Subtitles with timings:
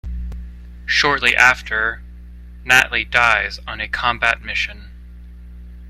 [0.87, 2.01] Shortly after,
[2.65, 4.89] Nately dies on a combat mission.